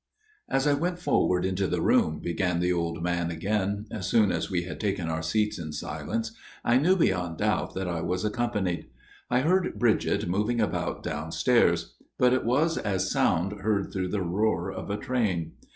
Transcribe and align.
Ill" 0.49 0.55
As 0.57 0.65
I 0.65 0.73
went 0.73 0.97
forward 0.97 1.45
into 1.45 1.67
the 1.67 1.79
room," 1.79 2.21
began 2.23 2.59
the 2.59 2.73
old 2.73 3.03
man 3.03 3.29
again, 3.29 3.85
as 3.91 4.07
soon 4.09 4.31
as 4.31 4.49
we 4.49 4.63
had 4.63 4.79
taken 4.79 5.07
our 5.07 5.21
seats 5.21 5.59
in 5.59 5.71
silence," 5.73 6.31
I 6.65 6.79
knew 6.79 6.95
beyond 6.95 7.37
doubt 7.37 7.75
that 7.75 7.87
I 7.87 8.01
was 8.01 8.25
accompanied. 8.25 8.89
I 9.29 9.41
heard 9.41 9.77
Bridget 9.77 10.27
moving 10.27 10.59
about 10.59 11.03
downstairs; 11.03 11.93
but 12.17 12.33
it 12.33 12.45
was 12.45 12.79
as 12.79 13.11
sound 13.11 13.61
heard 13.61 13.93
through 13.93 14.07
the 14.09 14.23
roar 14.23 14.71
of 14.71 14.89
a 14.89 14.97
train. 14.97 15.51